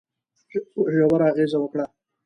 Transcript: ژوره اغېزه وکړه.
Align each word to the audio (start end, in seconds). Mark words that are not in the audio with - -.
ژوره 0.95 1.25
اغېزه 1.31 1.57
وکړه. 1.59 1.85